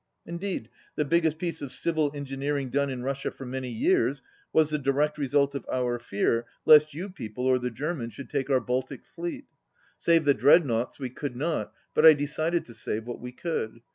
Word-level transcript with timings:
"Indeed, 0.25 0.69
the 0.95 1.05
biggest 1.05 1.37
piece 1.37 1.61
of 1.61 1.71
civil 1.71 2.09
engineering 2.15 2.71
done 2.71 2.89
in 2.89 3.03
Russia 3.03 3.29
for 3.29 3.45
many 3.45 3.69
years 3.69 4.23
was 4.51 4.71
the 4.71 4.79
direct 4.79 5.19
result 5.19 5.53
of 5.53 5.63
our 5.71 5.99
fear 5.99 6.47
lest 6.65 6.95
you 6.95 7.07
people 7.07 7.45
or 7.45 7.59
the 7.59 7.69
Germans 7.69 8.13
should 8.15 8.25
98 8.33 8.39
take 8.39 8.49
our 8.49 8.61
Baltic 8.61 9.05
fleet. 9.05 9.45
Save 9.99 10.25
the 10.25 10.33
dreadnoughts 10.33 10.97
we 10.97 11.11
could 11.11 11.35
not, 11.35 11.71
but 11.93 12.03
I 12.03 12.13
decided 12.15 12.65
to 12.65 12.73
save 12.73 13.05
what 13.05 13.19
we 13.21 13.31
could. 13.31 13.81